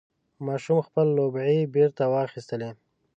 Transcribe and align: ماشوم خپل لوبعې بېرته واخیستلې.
ماشوم 0.45 0.79
خپل 0.87 1.05
لوبعې 1.17 1.71
بېرته 1.75 2.03
واخیستلې. 2.13 2.69